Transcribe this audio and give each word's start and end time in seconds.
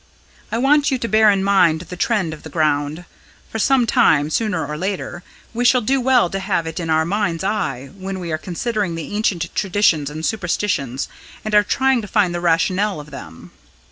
I 0.51 0.57
want 0.57 0.89
you 0.89 0.97
to 0.97 1.07
bear 1.07 1.29
in 1.29 1.43
mind 1.43 1.81
the 1.81 1.95
trend 1.95 2.33
of 2.33 2.41
the 2.41 2.49
ground, 2.49 3.05
for 3.51 3.59
some 3.59 3.85
time, 3.85 4.31
sooner 4.31 4.65
or 4.65 4.75
later, 4.75 5.21
we 5.53 5.63
shall 5.63 5.81
do 5.81 6.01
well 6.01 6.27
to 6.31 6.39
have 6.39 6.65
it 6.65 6.79
in 6.79 6.89
our 6.89 7.05
mind's 7.05 7.43
eye 7.43 7.91
when 7.95 8.19
we 8.19 8.31
are 8.31 8.39
considering 8.39 8.95
the 8.95 9.15
ancient 9.15 9.53
traditions 9.53 10.09
and 10.09 10.25
superstitions, 10.25 11.07
and 11.45 11.53
are 11.53 11.61
trying 11.61 12.01
to 12.01 12.07
find 12.07 12.33
the 12.33 12.41
rationale 12.41 12.99
of 12.99 13.11
them. 13.11 13.51